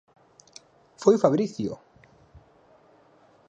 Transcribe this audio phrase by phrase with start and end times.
[1.03, 1.71] Foi Fabricio!